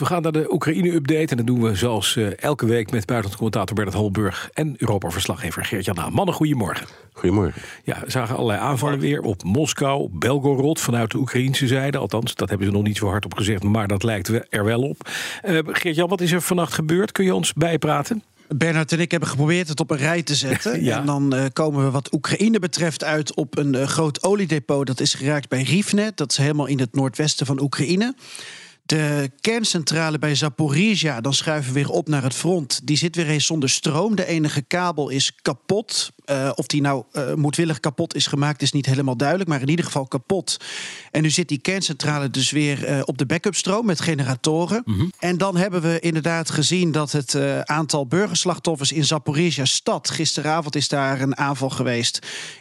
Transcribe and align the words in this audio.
We 0.00 0.06
gaan 0.06 0.22
naar 0.22 0.32
de 0.32 0.52
Oekraïne-update. 0.52 1.26
En 1.26 1.36
dat 1.36 1.46
doen 1.46 1.62
we 1.62 1.74
zoals 1.74 2.16
uh, 2.16 2.42
elke 2.42 2.66
week 2.66 2.90
met 2.90 3.06
buitenlandcommentator 3.06 3.74
Bernard 3.74 3.96
Holburg 3.96 4.50
en 4.52 4.74
Europa-verslaggever 4.78 5.64
Geert-Jan 5.64 5.96
Haan. 5.96 6.12
Mannen, 6.12 6.34
goedemorgen. 6.34 6.86
Goedemorgen. 7.12 7.62
Ja, 7.84 8.00
we 8.04 8.10
zagen 8.10 8.36
allerlei 8.36 8.60
aanvallen 8.60 8.98
weer 8.98 9.20
op 9.20 9.42
Moskou, 9.42 10.08
Belgorod 10.12 10.80
vanuit 10.80 11.10
de 11.10 11.18
Oekraïnse 11.18 11.66
zijde. 11.66 11.98
Althans, 11.98 12.34
dat 12.34 12.48
hebben 12.48 12.66
ze 12.66 12.72
nog 12.72 12.82
niet 12.82 12.96
zo 12.96 13.06
hard 13.06 13.24
op 13.24 13.34
gezegd, 13.34 13.62
maar 13.62 13.88
dat 13.88 14.02
lijkt 14.02 14.30
er 14.48 14.64
wel 14.64 14.82
op. 14.82 15.08
Uh, 15.44 15.58
Geert-Jan, 15.64 16.08
wat 16.08 16.20
is 16.20 16.32
er 16.32 16.42
vannacht 16.42 16.72
gebeurd? 16.72 17.12
Kun 17.12 17.24
je 17.24 17.34
ons 17.34 17.52
bijpraten? 17.52 18.22
Bernard 18.56 18.92
en 18.92 19.00
ik 19.00 19.10
hebben 19.10 19.28
geprobeerd 19.28 19.68
het 19.68 19.80
op 19.80 19.90
een 19.90 19.96
rij 19.96 20.22
te 20.22 20.34
zetten. 20.34 20.82
ja. 20.84 20.98
En 20.98 21.06
dan 21.06 21.34
uh, 21.34 21.44
komen 21.52 21.84
we 21.84 21.90
wat 21.90 22.12
Oekraïne 22.12 22.58
betreft 22.58 23.04
uit 23.04 23.34
op 23.34 23.58
een 23.58 23.74
uh, 23.74 23.82
groot 23.86 24.22
oliedepot. 24.22 24.86
Dat 24.86 25.00
is 25.00 25.14
geraakt 25.14 25.48
bij 25.48 25.62
Rivne. 25.62 26.12
Dat 26.14 26.30
is 26.30 26.36
helemaal 26.36 26.66
in 26.66 26.78
het 26.78 26.94
noordwesten 26.94 27.46
van 27.46 27.60
Oekraïne. 27.60 28.14
De 28.90 29.30
kerncentrale 29.40 30.18
bij 30.18 30.34
Zaporizhia, 30.34 31.20
dan 31.20 31.34
schuiven 31.34 31.72
we 31.72 31.78
weer 31.78 31.90
op 31.90 32.08
naar 32.08 32.22
het 32.22 32.34
front. 32.34 32.80
Die 32.84 32.96
zit 32.96 33.16
weer 33.16 33.28
eens 33.28 33.46
zonder 33.46 33.68
stroom. 33.68 34.14
De 34.14 34.26
enige 34.26 34.62
kabel 34.62 35.08
is 35.08 35.34
kapot. 35.42 36.12
Uh, 36.26 36.50
of 36.54 36.66
die 36.66 36.80
nou 36.80 37.04
uh, 37.12 37.34
moedwillig 37.34 37.80
kapot 37.80 38.14
is 38.14 38.26
gemaakt, 38.26 38.62
is 38.62 38.72
niet 38.72 38.86
helemaal 38.86 39.16
duidelijk. 39.16 39.48
Maar 39.48 39.60
in 39.60 39.68
ieder 39.68 39.84
geval 39.84 40.06
kapot. 40.06 40.56
En 41.10 41.22
nu 41.22 41.30
zit 41.30 41.48
die 41.48 41.58
kerncentrale 41.58 42.30
dus 42.30 42.50
weer 42.50 42.90
uh, 42.90 43.00
op 43.04 43.18
de 43.18 43.26
backup-stroom 43.26 43.86
met 43.86 44.00
generatoren. 44.00 44.82
Mm 44.84 44.98
-hmm. 44.98 45.12
En 45.18 45.38
dan 45.38 45.56
hebben 45.56 45.82
we 45.82 46.00
inderdaad 46.00 46.50
gezien 46.50 46.92
dat 46.92 47.12
het 47.12 47.36
aantal 47.64 48.06
burgerslachtoffers 48.06 48.92
in 48.92 49.04
Zaporizhia 49.04 49.64
stad. 49.64 50.10
Gisteravond 50.10 50.76
is 50.76 50.88
daar 50.88 51.20
een 51.20 51.36
aanval 51.36 51.70
geweest. 51.70 52.18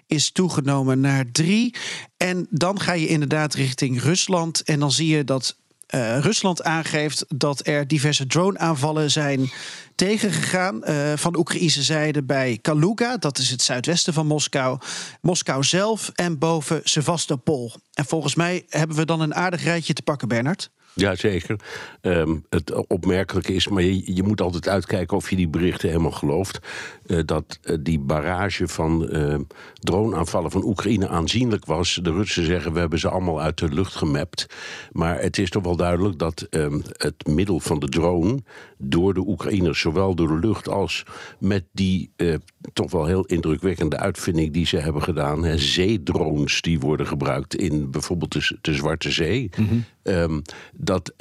Is 0.08 0.32
toegenomen 0.32 1.00
naar 1.00 1.32
drie. 1.32 1.76
En 2.18 2.48
dan 2.50 2.80
ga 2.80 2.94
je 2.94 3.08
inderdaad 3.08 3.54
richting 3.54 4.02
Rusland. 4.02 4.64
En 4.64 4.80
dan 4.80 4.92
zie 4.92 5.08
je 5.08 5.24
dat 5.24 5.58
uh, 5.96 6.20
Rusland 6.20 6.64
aangeeft 6.64 7.26
dat 7.28 7.68
er 7.68 7.88
diverse 7.88 8.28
drone-aanvallen 8.28 9.12
zijn 9.12 9.52
tegengegaan 9.96 10.82
uh, 10.90 11.14
van 11.16 11.32
de 11.32 11.40
Oekraïnse 11.40 11.84
zijde 11.84 12.24
bij 12.24 12.60
Kaluga, 12.62 13.18
dat 13.18 13.38
is 13.38 13.50
het 13.50 13.62
zuidwesten 13.62 14.14
van 14.14 14.28
Moskou, 14.28 14.80
Moskou 15.22 15.64
zelf 15.64 16.12
en 16.14 16.38
boven 16.38 16.82
Sevastopol. 16.84 17.74
En 17.94 18.06
volgens 18.06 18.36
mij 18.36 18.66
hebben 18.70 18.98
we 18.98 19.06
dan 19.06 19.22
een 19.22 19.36
aardig 19.36 19.64
rijtje 19.64 19.94
te 19.94 20.02
pakken, 20.02 20.28
Bernard. 20.28 20.70
Ja, 20.94 21.16
zeker. 21.16 21.60
Um, 22.02 22.46
het 22.50 22.88
opmerkelijke 22.88 23.54
is, 23.54 23.68
maar 23.68 23.84
je, 23.84 24.16
je, 24.16 24.24
moet 24.24 24.42
altijd 24.42 24.68
uitkijken 24.68 25.18
of 25.18 25.30
je 25.30 25.36
die 25.36 25.48
berichten 25.48 25.90
helemaal 25.90 26.12
gelooft. 26.12 26.60
Uh, 27.06 27.20
dat 27.26 27.60
uh, 27.64 27.78
die 27.80 28.00
barrage 28.00 28.68
van 28.68 29.08
uh, 29.16 29.36
droneaanvallen 29.74 30.52
van 30.52 30.64
Oekraïne 30.64 31.08
aanzienlijk 31.08 31.66
was. 31.66 32.00
De 32.02 32.12
Russen 32.12 32.46
zeggen 32.46 32.74
we 32.74 32.80
hebben 32.80 33.00
ze 33.00 33.10
allemaal 33.10 33.42
uit 33.42 33.58
de 33.58 33.74
lucht 33.74 33.96
gemapt. 33.96 34.46
Maar 34.92 35.22
het 35.22 35.38
is 35.38 35.50
toch 35.50 35.64
wel 35.64 35.76
duidelijk 35.76 36.20
dat 36.20 36.48
um, 36.50 36.82
het 36.98 37.28
middel 37.28 37.60
van 37.60 37.80
de 37.80 37.90
drone 37.90 38.40
door 38.78 39.14
de 39.14 39.28
Oekraïners, 39.28 39.80
zowel 39.80 40.16
door 40.16 40.28
de 40.28 40.48
lucht 40.48 40.70
als 40.70 41.04
met 41.40 41.64
die 41.72 42.12
toch 42.74 42.92
wel 42.92 43.06
heel 43.06 43.26
indrukwekkende 43.26 43.98
uitvinding 43.98 44.54
die 44.54 44.66
ze 44.66 44.78
hebben 44.78 45.02
gedaan. 45.02 45.44
Hè, 45.44 45.58
zeedrones 45.58 46.62
die 46.62 46.80
worden 46.80 47.08
gebruikt 47.08 47.56
in 47.56 47.92
bijvoorbeeld 47.92 48.32
de, 48.32 48.58
de 48.62 48.74
Zwarte 48.74 49.12
Zee. 49.12 49.50
Mm 49.58 49.68
-hmm. 49.68 49.86
um, 50.04 50.42
dat 50.82 51.10
uh, 51.10 51.18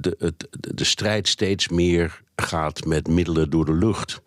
de, 0.00 0.34
de, 0.50 0.84
strijd 0.84 1.28
steeds 1.28 1.68
meer 1.68 2.22
gaat 2.36 2.84
met 2.84 3.08
middelen 3.08 3.50
door 3.50 3.64
de 3.64 3.74
lucht. 3.74 4.20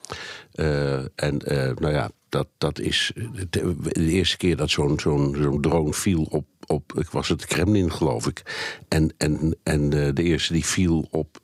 Uh, 0.56 0.98
en 0.98 1.42
uh, 1.46 1.72
nou 1.76 1.94
ja, 1.94 2.10
dat, 2.30 2.48
dat 2.58 2.80
is 2.80 3.12
de, 3.50 3.76
eerste 3.94 4.38
keer 4.38 4.58
dat 4.58 4.70
zo'n 4.70 5.00
zo'n 5.00 5.62
drone 5.62 5.94
viel 5.94 6.24
op, 6.24 6.46
op, 6.66 6.94
ik 6.98 7.10
was 7.10 7.28
het 7.28 7.46
Kremlin 7.46 7.92
geloof 7.92 8.28
ik. 8.28 8.44
En, 8.88 9.14
en, 9.18 9.58
en 9.64 9.90
de 9.90 10.24
eerste 10.24 10.54
die 10.54 10.66
viel 10.66 11.08
op 11.12 11.42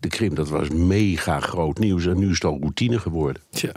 de 0.00 0.08
Krim, 0.08 0.34
dat 0.34 0.48
was 0.48 0.68
mega 0.68 1.40
groot 1.40 1.78
nieuws. 1.78 2.06
En 2.06 2.18
nu 2.18 2.28
is 2.28 2.34
het 2.34 2.44
al 2.44 2.58
routine 2.60 2.98
geworden. 2.98 3.42
Tja. 3.50 3.72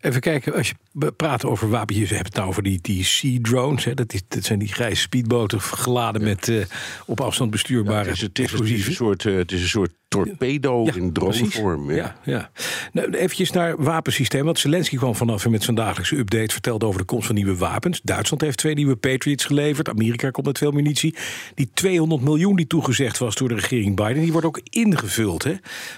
Even 0.00 0.20
kijken, 0.20 0.54
als 0.54 0.68
je 0.68 1.12
praat 1.12 1.44
over 1.44 1.68
wapentjes, 1.68 2.08
je 2.08 2.14
hebt 2.14 2.26
het 2.26 2.36
nou 2.36 2.48
over 2.48 2.62
die, 2.62 2.78
die 2.82 3.04
Sea 3.04 3.38
Drones. 3.42 3.84
Hè, 3.84 3.94
dat, 3.94 4.12
is, 4.12 4.22
dat 4.28 4.44
zijn 4.44 4.58
die 4.58 4.72
grijze 4.72 5.00
speedboten 5.00 5.60
geladen 5.60 6.20
ja. 6.20 6.26
met 6.26 6.48
uh, 6.48 6.64
op 7.06 7.20
afstand 7.20 7.50
bestuurbare 7.50 8.04
ja, 8.04 8.04
het, 8.04 8.16
is, 8.16 8.22
het, 8.22 8.38
is, 8.38 8.52
het, 8.52 8.60
is 8.68 8.86
een 8.86 8.92
soort, 8.92 9.24
uh, 9.24 9.36
het 9.36 9.52
is 9.52 9.62
een 9.62 9.68
soort 9.68 9.92
torpedo 10.08 10.84
ja, 10.84 10.94
in 10.94 11.12
dronevorm. 11.12 11.90
Ja. 11.90 11.96
ja, 11.96 12.16
ja. 12.24 12.50
Nou, 12.92 13.10
eventjes 13.10 13.50
naar 13.50 13.82
wapensysteem. 13.82 14.44
Want 14.44 14.58
Zelensky 14.58 14.96
kwam 14.96 15.14
vanaf 15.14 15.48
met 15.48 15.62
zijn 15.62 15.76
dagelijkse 15.76 16.16
update. 16.16 16.52
Vertelde 16.52 16.86
over 16.86 17.00
de 17.00 17.06
komst 17.06 17.26
van 17.26 17.34
nieuwe 17.34 17.56
wapens. 17.56 18.00
Duitsland 18.02 18.42
heeft 18.42 18.58
twee 18.58 18.74
nieuwe 18.74 18.96
Patriots 18.96 19.44
geleverd. 19.44 19.88
Amerika 19.88 20.30
komt 20.30 20.46
met 20.46 20.58
veel 20.58 20.70
munitie. 20.70 21.16
Die 21.54 21.70
200 21.74 22.22
miljoen 22.22 22.56
die 22.56 22.66
toegezegd 22.66 23.18
was 23.18 23.34
door 23.34 23.48
de 23.48 23.54
regering 23.54 23.96
Biden... 23.96 24.22
die 24.22 24.32
wordt 24.32 24.46
ook 24.46 24.60
ingevuld. 24.62 25.44
Hè? 25.44 25.54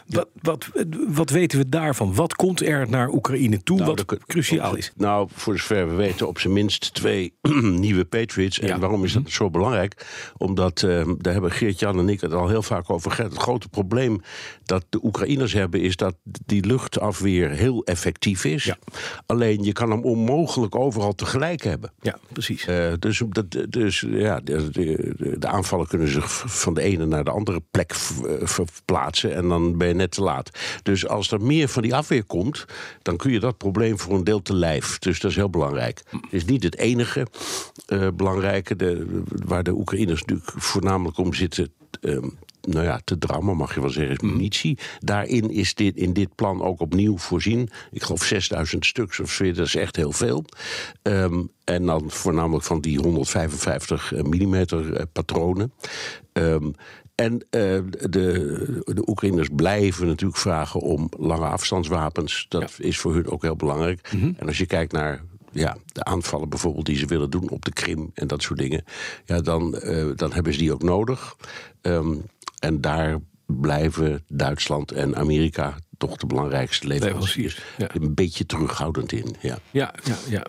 Wat, 0.06 0.28
wat, 0.42 0.68
wat 1.08 1.30
weten 1.30 1.58
we 1.58 1.68
daarvan? 1.68 2.14
Wat 2.14 2.34
komt 2.34 2.62
er 2.62 2.90
naar 2.90 3.08
Oekraïne 3.08 3.62
toe 3.62 3.78
nou, 3.78 3.94
wat 3.94 4.18
cruciaal 4.26 4.76
is? 4.76 4.92
Nou, 4.96 5.28
voor 5.32 5.58
zover 5.58 5.88
we 5.88 5.94
weten 5.94 6.28
op 6.28 6.38
zijn 6.38 6.52
minst 6.52 6.94
twee 6.94 7.32
nieuwe 7.62 8.04
Patriots. 8.04 8.60
En 8.60 8.68
ja. 8.68 8.78
waarom 8.78 9.04
is 9.04 9.12
dat 9.12 9.30
zo 9.30 9.50
belangrijk? 9.50 10.06
Omdat, 10.36 10.82
uh, 10.82 11.08
daar 11.18 11.32
hebben 11.32 11.50
Geert-Jan 11.50 11.98
en 11.98 12.08
ik 12.08 12.20
het 12.20 12.32
al 12.32 12.48
heel 12.48 12.62
vaak 12.62 12.90
over 12.90 13.10
gehad... 13.10 13.32
het 13.32 13.40
grote 13.40 13.68
probleem 13.68 13.99
dat 14.64 14.84
de 14.88 15.04
Oekraïners 15.04 15.52
hebben, 15.52 15.80
is 15.80 15.96
dat 15.96 16.14
die 16.22 16.66
luchtafweer 16.66 17.50
heel 17.50 17.84
effectief 17.84 18.44
is. 18.44 18.64
Ja. 18.64 18.78
Alleen 19.26 19.62
je 19.62 19.72
kan 19.72 19.90
hem 19.90 20.04
onmogelijk 20.04 20.74
overal 20.74 21.14
tegelijk 21.14 21.62
hebben. 21.62 21.92
Ja, 22.00 22.18
precies. 22.32 22.66
Uh, 22.66 22.92
dus 22.98 23.22
dat, 23.28 23.66
dus 23.68 24.04
ja, 24.08 24.40
de, 24.40 24.70
de, 24.70 25.14
de, 25.38 25.46
aanvallen 25.46 25.86
kunnen 25.86 26.08
zich 26.08 26.30
van 26.46 26.74
de 26.74 26.82
ene 26.82 27.06
naar 27.06 27.24
de 27.24 27.30
andere 27.30 27.62
plek 27.70 27.94
verplaatsen. 28.42 29.34
En 29.34 29.48
dan 29.48 29.78
ben 29.78 29.88
je 29.88 29.94
net 29.94 30.10
te 30.10 30.22
laat. 30.22 30.50
Dus 30.82 31.08
als 31.08 31.30
er 31.30 31.42
meer 31.42 31.68
van 31.68 31.82
die 31.82 31.94
afweer 31.94 32.24
komt, 32.24 32.64
dan 33.02 33.16
kun 33.16 33.32
je 33.32 33.40
dat 33.40 33.56
probleem 33.56 33.98
voor 33.98 34.14
een 34.14 34.24
deel 34.24 34.42
te 34.42 34.54
lijf. 34.54 34.98
Dus 34.98 35.20
dat 35.20 35.30
is 35.30 35.36
heel 35.36 35.50
belangrijk. 35.50 36.02
Het 36.10 36.22
is 36.30 36.44
niet 36.44 36.62
het 36.62 36.76
enige 36.76 37.26
uh, 37.88 38.08
belangrijke, 38.14 38.76
de, 38.76 39.22
waar 39.44 39.62
de 39.62 39.72
Oekraïners 39.72 40.20
natuurlijk 40.20 40.52
voornamelijk 40.56 41.18
om 41.18 41.34
zitten. 41.34 41.72
Nou 42.72 42.84
ja, 42.84 43.00
te 43.04 43.18
drammen, 43.18 43.56
mag 43.56 43.74
je 43.74 43.80
wel 43.80 43.90
zeggen, 43.90 44.14
is 44.14 44.20
munitie. 44.20 44.78
Daarin 44.98 45.50
is 45.50 45.74
dit, 45.74 45.96
in 45.96 46.12
dit 46.12 46.34
plan 46.34 46.62
ook 46.62 46.80
opnieuw 46.80 47.18
voorzien. 47.18 47.68
Ik 47.90 48.02
geloof 48.02 48.24
6000 48.24 48.86
stuks 48.86 49.20
of 49.20 49.30
zo, 49.30 49.52
dat 49.52 49.66
is 49.66 49.74
echt 49.74 49.96
heel 49.96 50.12
veel. 50.12 50.44
Um, 51.02 51.50
en 51.64 51.86
dan 51.86 52.10
voornamelijk 52.10 52.64
van 52.64 52.80
die 52.80 52.98
155 52.98 54.12
mm 54.22 54.54
uh, 54.54 55.02
patronen. 55.12 55.72
Um, 56.32 56.74
en 57.14 57.32
uh, 57.32 57.40
de, 57.90 58.82
de 58.84 59.02
Oekraïners 59.08 59.48
blijven 59.56 60.06
natuurlijk 60.06 60.40
vragen 60.40 60.80
om 60.80 61.08
lange 61.18 61.46
afstandswapens. 61.46 62.46
Dat 62.48 62.74
ja. 62.76 62.84
is 62.84 62.98
voor 62.98 63.14
hun 63.14 63.28
ook 63.28 63.42
heel 63.42 63.56
belangrijk. 63.56 64.08
Mm 64.12 64.20
-hmm. 64.20 64.34
En 64.38 64.46
als 64.46 64.58
je 64.58 64.66
kijkt 64.66 64.92
naar 64.92 65.22
ja, 65.52 65.76
de 65.92 66.04
aanvallen 66.04 66.48
bijvoorbeeld 66.48 66.86
die 66.86 66.96
ze 66.96 67.06
willen 67.06 67.30
doen 67.30 67.48
op 67.48 67.64
de 67.64 67.72
Krim 67.72 68.10
en 68.14 68.26
dat 68.26 68.42
soort 68.42 68.58
dingen, 68.58 68.84
ja, 69.24 69.40
dan, 69.40 69.80
uh, 69.84 70.10
dan 70.16 70.32
hebben 70.32 70.52
ze 70.52 70.58
die 70.58 70.72
ook 70.72 70.82
nodig. 70.82 71.36
Um, 71.82 72.22
en 72.60 72.80
daar 72.80 73.18
blijven 73.46 74.24
Duitsland 74.28 74.92
en 74.92 75.16
Amerika 75.16 75.76
toch 76.00 76.16
de 76.16 76.26
belangrijkste 76.26 76.86
leveranciers. 76.86 77.58
Ja. 77.78 77.88
Een 77.94 78.14
beetje 78.14 78.46
terughoudend 78.46 79.12
in. 79.12 79.36
Ja, 79.40 79.58
ja, 79.70 79.94
ja. 80.04 80.16
ja. 80.28 80.46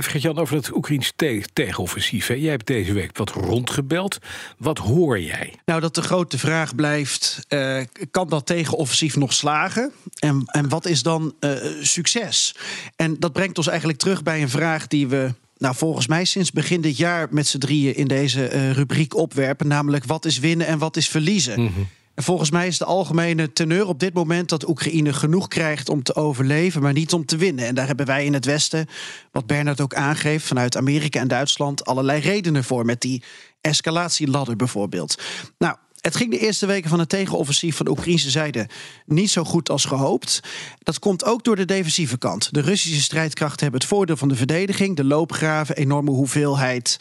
Vergeet 0.00 0.22
Jan 0.22 0.38
over 0.38 0.56
het 0.56 0.74
Oekraïns 0.74 1.12
te 1.16 1.44
tegenoffensief. 1.52 2.26
Hè? 2.26 2.34
Jij 2.34 2.50
hebt 2.50 2.66
deze 2.66 2.92
week 2.92 3.16
wat 3.16 3.30
rondgebeld. 3.30 4.18
Wat 4.58 4.78
hoor 4.78 5.20
jij? 5.20 5.54
Nou, 5.64 5.80
dat 5.80 5.94
de 5.94 6.02
grote 6.02 6.38
vraag 6.38 6.74
blijft: 6.74 7.46
uh, 7.48 7.80
kan 8.10 8.28
dat 8.28 8.46
tegenoffensief 8.46 9.16
nog 9.16 9.32
slagen? 9.32 9.92
En, 10.18 10.42
en 10.46 10.68
wat 10.68 10.86
is 10.86 11.02
dan 11.02 11.34
uh, 11.40 11.52
succes? 11.80 12.56
En 12.96 13.16
dat 13.18 13.32
brengt 13.32 13.58
ons 13.58 13.66
eigenlijk 13.66 13.98
terug 13.98 14.22
bij 14.22 14.42
een 14.42 14.48
vraag 14.48 14.86
die 14.86 15.08
we 15.08 15.34
nou, 15.58 15.74
volgens 15.74 16.06
mij 16.06 16.24
sinds 16.24 16.52
begin 16.52 16.80
dit 16.80 16.96
jaar 16.96 17.28
met 17.30 17.46
z'n 17.46 17.58
drieën 17.58 17.96
in 17.96 18.08
deze 18.08 18.52
uh, 18.52 18.70
rubriek 18.70 19.16
opwerpen. 19.16 19.66
Namelijk 19.68 20.04
wat 20.04 20.24
is 20.24 20.38
winnen 20.38 20.66
en 20.66 20.78
wat 20.78 20.96
is 20.96 21.08
verliezen. 21.08 21.60
Mm 21.60 21.72
-hmm. 21.74 21.88
En 22.16 22.22
volgens 22.22 22.50
mij 22.50 22.66
is 22.66 22.78
de 22.78 22.84
algemene 22.84 23.52
teneur 23.52 23.86
op 23.86 24.00
dit 24.00 24.14
moment 24.14 24.48
dat 24.48 24.68
Oekraïne 24.68 25.12
genoeg 25.12 25.48
krijgt 25.48 25.88
om 25.88 26.02
te 26.02 26.14
overleven, 26.14 26.82
maar 26.82 26.92
niet 26.92 27.12
om 27.12 27.24
te 27.24 27.36
winnen. 27.36 27.66
En 27.66 27.74
daar 27.74 27.86
hebben 27.86 28.06
wij 28.06 28.24
in 28.24 28.32
het 28.32 28.44
Westen, 28.44 28.86
wat 29.32 29.46
Bernard 29.46 29.80
ook 29.80 29.94
aangeeft, 29.94 30.46
vanuit 30.46 30.76
Amerika 30.76 31.20
en 31.20 31.28
Duitsland 31.28 31.84
allerlei 31.84 32.20
redenen 32.20 32.64
voor. 32.64 32.84
Met 32.84 33.00
die 33.00 33.22
escalatieladder 33.60 34.56
bijvoorbeeld. 34.56 35.22
Nou, 35.58 35.76
het 36.00 36.16
ging 36.16 36.30
de 36.30 36.38
eerste 36.38 36.66
weken 36.66 36.90
van 36.90 36.98
het 36.98 37.08
tegenoffensief 37.08 37.76
van 37.76 37.84
de 37.84 37.90
Oekraïnse 37.90 38.30
zijde 38.30 38.68
niet 39.06 39.30
zo 39.30 39.44
goed 39.44 39.70
als 39.70 39.84
gehoopt. 39.84 40.40
Dat 40.78 40.98
komt 40.98 41.24
ook 41.24 41.44
door 41.44 41.56
de 41.56 41.64
defensieve 41.64 42.18
kant. 42.18 42.48
De 42.52 42.60
Russische 42.60 43.02
strijdkrachten 43.02 43.62
hebben 43.62 43.80
het 43.80 43.88
voordeel 43.88 44.16
van 44.16 44.28
de 44.28 44.36
verdediging, 44.36 44.96
de 44.96 45.04
loopgraven, 45.04 45.76
enorme 45.76 46.10
hoeveelheid 46.10 46.98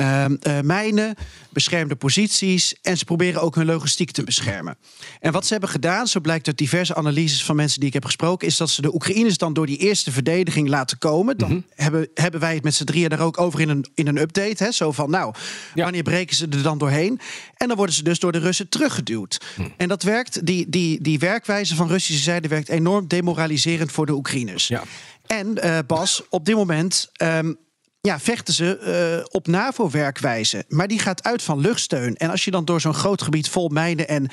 uh, 0.00 0.24
mijnen, 0.62 1.14
beschermde 1.50 1.96
posities. 1.96 2.74
En 2.82 2.96
ze 2.98 3.04
proberen 3.04 3.42
ook 3.42 3.54
hun 3.54 3.66
logistiek 3.66 4.10
te 4.10 4.24
beschermen. 4.24 4.76
En 5.20 5.32
wat 5.32 5.46
ze 5.46 5.52
hebben 5.52 5.70
gedaan, 5.70 6.06
zo 6.06 6.20
blijkt 6.20 6.46
uit 6.46 6.58
diverse 6.58 6.94
analyses 6.94 7.44
van 7.44 7.56
mensen 7.56 7.78
die 7.78 7.88
ik 7.88 7.94
heb 7.94 8.04
gesproken, 8.04 8.46
is 8.46 8.56
dat 8.56 8.70
ze 8.70 8.82
de 8.82 8.94
Oekraïners 8.94 9.38
dan 9.38 9.52
door 9.52 9.66
die 9.66 9.76
eerste 9.76 10.12
verdediging 10.12 10.68
laten 10.68 10.98
komen. 10.98 11.38
Dan 11.38 11.50
mhm. 11.50 11.60
hebben, 11.74 12.08
hebben 12.14 12.40
wij 12.40 12.54
het 12.54 12.64
met 12.64 12.74
z'n 12.74 12.84
drieën 12.84 13.08
daar 13.08 13.20
ook 13.20 13.40
over 13.40 13.60
in 13.60 13.68
een, 13.68 13.86
in 13.94 14.06
een 14.06 14.18
update. 14.18 14.64
Hè? 14.64 14.72
Zo 14.72 14.92
van, 14.92 15.10
nou, 15.10 15.34
wanneer 15.74 16.02
breken 16.02 16.36
ze 16.36 16.46
er 16.50 16.62
dan 16.62 16.78
doorheen? 16.78 17.20
En 17.56 17.68
dan 17.68 17.76
worden 17.76 17.94
ze 17.94 18.02
dus 18.02 18.18
door 18.18 18.32
de 18.32 18.38
Russen 18.38 18.68
teruggeduwd. 18.68 19.40
Mhm. 19.56 19.68
En 19.76 19.88
dat 19.88 20.02
werkt, 20.02 20.46
die, 20.46 20.68
die, 20.68 21.02
die 21.02 21.18
werkwijze 21.18 21.74
van 21.74 21.88
Russische 21.88 22.22
zijde 22.22 22.48
werkt 22.48 22.68
enorm 22.68 23.06
demoraliserend 23.08 23.92
voor 23.92 24.06
de 24.06 24.12
Oekraïners. 24.12 24.68
Ja. 24.68 24.82
En 25.26 25.58
uh, 25.64 25.78
Bas, 25.86 26.22
op 26.28 26.44
dit 26.44 26.54
moment 26.54 27.10
um, 27.22 27.56
ja, 28.00 28.20
vechten 28.20 28.54
ze 28.54 29.18
uh, 29.20 29.24
op 29.28 29.46
NAVO-werkwijze. 29.46 30.64
Maar 30.68 30.88
die 30.88 30.98
gaat 30.98 31.22
uit 31.22 31.42
van 31.42 31.60
luchtsteun. 31.60 32.16
En 32.16 32.30
als 32.30 32.44
je 32.44 32.50
dan 32.50 32.64
door 32.64 32.80
zo'n 32.80 32.94
groot 32.94 33.22
gebied 33.22 33.48
vol 33.48 33.68
mijnen 33.68 34.08
en 34.08 34.28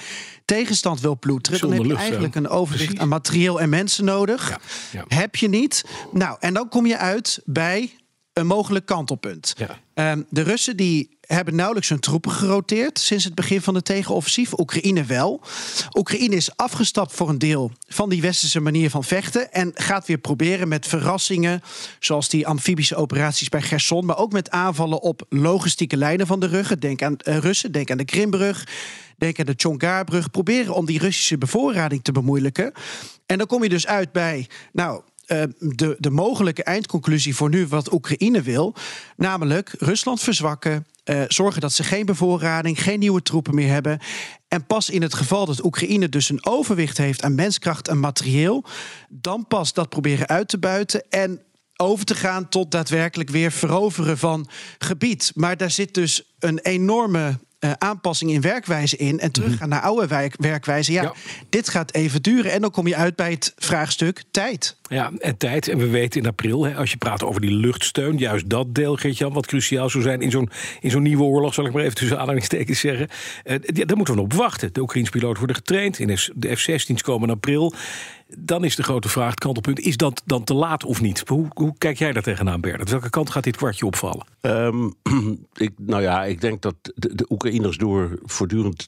tegenstand 0.45 1.01
wil 1.01 1.19
ploeteren, 1.19 1.59
dan 1.59 1.71
heb 1.71 1.85
je 1.85 1.95
eigenlijk 1.95 2.35
een 2.35 2.47
overwicht 2.47 3.00
aan 3.00 3.07
materieel 3.07 3.62
en 3.62 3.69
mensen 3.69 4.06
nodig. 4.06 4.50
Ja, 4.50 4.59
ja. 4.91 5.06
Heb 5.07 5.35
je 5.35 5.50
niet. 5.50 5.83
Nou, 6.12 6.38
en 6.39 6.53
dan 6.53 6.69
kom 6.69 6.85
je 6.85 6.97
uit 6.97 7.41
bij 7.45 7.95
een 8.33 8.47
mogelijk 8.47 8.85
kantelpunt. 8.85 9.53
Ja. 9.57 9.79
Ehm, 9.94 10.21
de 10.29 10.41
Russen 10.41 10.77
die 10.77 11.14
hebben 11.25 11.56
nauwelijks 11.56 11.89
hun 11.89 12.00
troepen 12.00 12.31
geroteerd 12.31 13.00
sinds 13.00 13.24
het 13.24 13.36
begin 13.36 13.62
van 13.62 13.74
de 13.74 13.81
tegenoffensief. 13.81 14.60
Oekraïne 14.60 15.04
wel. 15.04 15.42
Oekraïne 15.94 16.36
is 16.36 16.57
afgestapt 16.57 17.13
voor 17.13 17.30
een 17.30 17.38
deel 17.38 17.72
van 17.88 18.10
die 18.10 18.22
westerse 18.22 18.60
manier 18.60 18.89
van 18.89 19.04
vechten 19.04 19.54
en 19.54 19.72
gaat 19.74 20.07
weer 20.07 20.18
proberen 20.18 20.68
met 20.68 20.88
verrassingen, 20.88 21.62
zoals 22.00 22.30
die 22.30 22.48
amfibische 22.48 22.95
operaties 22.95 23.50
bij 23.50 23.62
Gerson, 23.62 24.06
maar 24.06 24.18
ook 24.18 24.31
met 24.31 24.50
aanvallen 24.50 25.01
op 25.01 25.25
logistieke 25.30 25.98
lijnen 25.98 26.27
van 26.27 26.39
de 26.39 26.48
ruggen. 26.48 26.80
Denk 26.80 27.01
aan 27.01 27.16
uh, 27.24 27.38
Russen, 27.38 27.71
denk 27.71 27.92
aan 27.92 27.98
de 27.98 28.06
Krimbrug. 28.06 28.68
Denk 29.18 29.39
aan 29.39 29.45
de 29.45 29.54
Chongarbrug. 29.57 30.31
Proberen 30.31 30.74
om 30.74 30.86
die 30.86 31.00
Russische 31.00 31.38
bevoorrading 31.38 32.04
te 32.04 32.12
bemoeilijken. 32.12 32.71
En 33.25 33.38
dan 33.38 33.48
kom 33.48 33.63
je 33.63 33.69
dus 33.69 33.88
uit 33.88 34.12
bij, 34.12 34.48
nou, 34.74 35.01
uh, 35.27 35.44
de, 35.60 35.95
de 36.00 36.10
mogelijke 36.10 36.63
eindconclusie 36.63 37.36
voor 37.36 37.50
nu 37.50 37.68
wat 37.68 37.94
Oekraïne 37.94 38.42
wil. 38.42 38.75
Namelijk 39.18 39.75
Rusland 39.80 40.22
verzwakken. 40.22 40.86
Uh, 41.06 41.22
zorgen 41.27 41.62
dat 41.62 41.74
ze 41.74 41.83
geen 41.83 42.06
bevoorrading, 42.06 42.83
geen 42.83 43.00
nieuwe 43.00 43.22
troepen 43.22 43.56
meer 43.56 43.69
hebben. 43.72 44.00
En 44.48 44.66
pas 44.66 44.89
in 44.89 45.01
het 45.01 45.13
geval 45.13 45.45
dat 45.45 45.63
Oekraïne 45.63 46.10
dus 46.10 46.30
een 46.30 46.45
overwicht 46.45 46.98
heeft 46.98 47.24
aan 47.24 47.36
menskracht 47.36 47.88
en 47.88 48.00
materieel, 48.00 48.66
dan 49.10 49.48
pas 49.48 49.74
dat 49.74 49.89
proberen 49.89 50.27
uit 50.27 50.48
te 50.48 50.57
buiten 50.57 51.04
en 51.10 51.42
over 51.78 52.06
te 52.06 52.16
gaan 52.16 52.50
tot 52.50 52.71
daadwerkelijk 52.71 53.30
weer 53.30 53.51
veroveren 53.51 54.18
van 54.18 54.48
gebied. 54.78 55.31
Maar 55.36 55.57
daar 55.57 55.71
zit 55.71 55.94
dus 55.94 56.33
een 56.39 56.60
enorme 56.60 57.39
uh, 57.65 57.71
aanpassing 57.77 58.31
in 58.31 58.41
werkwijze 58.41 58.97
in 58.97 59.19
en 59.19 59.31
teruggaan 59.31 59.69
mhm. 59.69 59.77
naar 59.77 59.81
oude 59.81 60.07
werk, 60.07 60.35
werkwijze. 60.38 60.91
Ja, 60.91 61.13
dit 61.50 61.69
gaat 61.69 61.94
even 61.94 62.21
duren. 62.21 62.51
En 62.51 62.62
dan 62.62 62.71
kom 62.71 62.88
je 62.88 62.95
uit 62.95 63.15
bij 63.15 63.31
het 63.31 63.53
vraagstuk 63.57 64.23
tijd. 64.31 64.77
Ja, 64.89 65.12
en 65.19 65.38
tijd. 65.38 65.67
En 65.67 65.77
we 65.77 65.88
weten 65.88 66.21
in 66.21 66.27
april, 66.27 66.63
hè, 66.63 66.75
als 66.75 66.91
je 66.91 66.97
praat 66.97 67.23
over 67.23 67.41
die 67.41 67.51
luchtsteun, 67.51 68.17
juist 68.17 68.50
dat 68.50 68.75
deel, 68.75 68.95
Geert-Jan, 68.95 69.33
wat 69.33 69.45
cruciaal 69.45 69.89
zou 69.89 70.03
zijn 70.03 70.21
in 70.21 70.31
zo'n, 70.31 70.50
in 70.81 70.89
zo'n 70.91 71.01
nieuwe 71.01 71.23
oorlog, 71.23 71.53
zal 71.53 71.65
ik 71.65 71.73
maar 71.73 71.83
even 71.83 71.95
tussen 71.95 72.19
aanhalingstekens 72.19 72.79
zeggen. 72.79 73.07
Uh, 73.45 73.56
daar 73.85 73.97
moeten 73.97 74.15
we 74.15 74.21
op 74.21 74.33
wachten. 74.33 74.73
De 74.73 74.81
Oekraïnse 74.81 75.11
piloten 75.11 75.38
worden 75.38 75.56
getraind. 75.56 76.00
In 76.00 76.07
de 76.35 76.56
F-16's 76.56 77.01
komen 77.01 77.29
in 77.29 77.35
april. 77.35 77.73
Dan 78.27 78.63
is 78.63 78.75
de 78.75 78.83
grote 78.83 79.10
vraag, 79.10 79.30
het 79.30 79.39
kantelpunt, 79.39 79.80
is 79.80 79.98
dat 79.98 80.22
dan 80.25 80.44
te 80.44 80.54
laat 80.54 80.83
of 80.83 81.01
niet? 81.01 81.24
Hoe, 81.27 81.48
hoe 81.54 81.74
kijk 81.77 81.98
jij 81.98 82.13
daar 82.13 82.24
tegenaan, 82.24 82.62
Bernard? 82.62 82.89
Welke 82.89 83.10
kant 83.10 83.30
gaat 83.30 83.44
dit 83.44 83.57
kwartje 83.57 83.86
opvallen? 83.86 84.25
Um, 84.42 84.94
ik, 85.54 85.72
nou 85.77 86.01
ja, 86.01 86.24
ik 86.24 86.42
denk 86.42 86.62
dat 86.62 86.75
de, 86.81 87.16
de 87.16 87.25
Oekraïners 87.30 87.77
door 87.77 88.19
voortdurend 88.24 88.86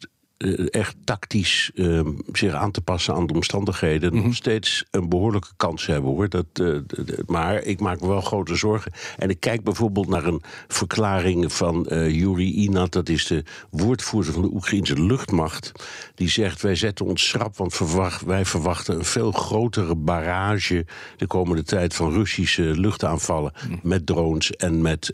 echt 0.69 0.95
tactisch 1.03 1.71
uh, 1.73 2.07
zich 2.31 2.53
aan 2.53 2.71
te 2.71 2.81
passen 2.81 3.13
aan 3.13 3.27
de 3.27 3.33
omstandigheden... 3.33 4.13
nog 4.13 4.23
mhm. 4.23 4.33
steeds 4.33 4.85
een 4.91 5.09
behoorlijke 5.09 5.51
kans 5.55 5.85
hebben, 5.85 6.11
hoor. 6.11 6.29
Dat, 6.29 6.45
uh, 6.61 6.79
maar 7.25 7.63
ik 7.63 7.79
maak 7.79 8.01
me 8.01 8.07
wel 8.07 8.21
grote 8.21 8.55
zorgen. 8.55 8.91
En 9.17 9.29
ik 9.29 9.39
kijk 9.39 9.63
bijvoorbeeld 9.63 10.07
naar 10.07 10.25
een 10.25 10.41
verklaring 10.67 11.53
van 11.53 11.85
uh, 11.89 12.09
Yuri 12.09 12.53
Inat... 12.53 12.91
dat 12.91 13.09
is 13.09 13.27
de 13.27 13.43
woordvoerder 13.69 14.33
van 14.33 14.41
de 14.41 14.53
Oekraïnse 14.53 15.01
luchtmacht... 15.01 15.71
die 16.15 16.29
zegt, 16.29 16.61
wij 16.61 16.75
zetten 16.75 17.05
ons 17.05 17.27
schrap, 17.27 17.57
want 17.57 17.73
verwacht, 17.73 18.21
wij 18.21 18.45
verwachten... 18.45 18.95
een 18.95 19.05
veel 19.05 19.31
grotere 19.31 19.95
barrage 19.95 20.85
de 21.17 21.27
komende 21.27 21.63
tijd 21.63 21.93
van 21.93 22.13
Russische 22.13 22.63
luchtaanvallen... 22.63 23.53
Mhm. 23.67 23.77
met 23.81 24.05
drones 24.05 24.51
en 24.51 24.81
met 24.81 25.09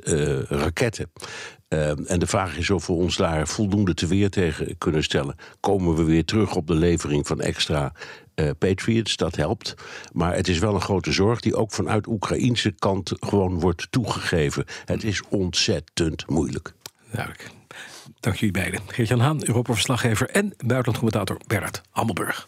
raketten. 0.49 1.11
Uh, 1.73 2.11
en 2.11 2.19
de 2.19 2.27
vraag 2.27 2.57
is 2.57 2.69
of 2.69 2.87
we 2.87 2.93
ons 2.93 3.15
daar 3.15 3.47
voldoende 3.47 3.93
te 3.93 4.07
weer 4.07 4.29
tegen 4.29 4.77
kunnen 4.77 5.03
stellen. 5.03 5.35
Komen 5.59 5.95
we 5.95 6.03
weer 6.03 6.25
terug 6.25 6.55
op 6.55 6.67
de 6.67 6.75
levering 6.75 7.27
van 7.27 7.41
extra 7.41 7.93
uh, 8.35 8.49
Patriots? 8.57 9.15
Dat 9.15 9.35
helpt. 9.35 9.73
Maar 10.11 10.35
het 10.35 10.47
is 10.47 10.59
wel 10.59 10.75
een 10.75 10.81
grote 10.81 11.11
zorg 11.11 11.39
die 11.39 11.55
ook 11.55 11.71
vanuit 11.71 12.07
Oekraïnse 12.07 12.71
kant 12.71 13.11
gewoon 13.19 13.59
wordt 13.59 13.87
toegegeven. 13.91 14.65
Het 14.85 15.03
is 15.03 15.21
ontzettend 15.29 16.29
moeilijk. 16.29 16.73
Dank 18.19 18.35
jullie 18.35 18.53
beiden. 18.53 18.79
Geert-Jan 18.87 19.19
Haan, 19.19 19.47
Europa-verslaggever 19.47 20.29
en 20.29 20.53
buitenlandcommentator 20.57 21.37
Bernard 21.47 21.81
Hammelburg. 21.89 22.47